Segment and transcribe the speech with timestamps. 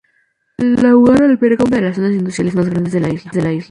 [0.57, 3.31] El lugar alberga una de las zonas industriales más grandes de la isla.